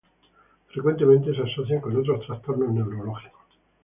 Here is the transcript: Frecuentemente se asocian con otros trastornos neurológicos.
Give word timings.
Frecuentemente 0.71 1.31
se 1.31 1.43
asocian 1.43 1.79
con 1.79 1.95
otros 1.95 2.25
trastornos 2.25 2.73
neurológicos. 2.73 3.37